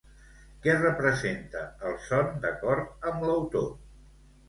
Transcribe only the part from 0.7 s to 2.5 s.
representa el son